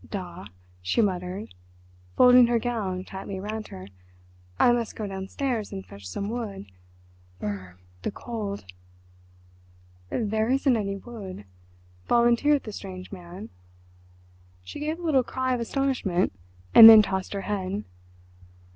"Da," 0.09 0.45
she 0.81 0.99
muttered, 0.99 1.53
folding 2.17 2.47
her 2.47 2.57
gown 2.57 3.03
tightly 3.03 3.37
around 3.37 3.67
her, 3.67 3.87
"I 4.59 4.71
must 4.71 4.95
go 4.95 5.05
downstairs 5.05 5.71
and 5.71 5.85
fetch 5.85 6.07
some 6.07 6.27
wood. 6.27 6.65
Brr! 7.37 7.77
the 8.01 8.09
cold!" 8.09 8.65
"There 10.09 10.49
isn't 10.49 10.75
any 10.75 10.95
wood," 10.97 11.45
volunteered 12.07 12.63
the 12.63 12.71
strange 12.73 13.11
man. 13.11 13.49
She 14.63 14.79
gave 14.79 14.97
a 14.97 15.03
little 15.03 15.21
cry 15.21 15.53
of 15.53 15.59
astonishment, 15.59 16.33
and 16.73 16.89
then 16.89 17.03
tossed 17.03 17.33
her 17.33 17.41
head. 17.41 17.83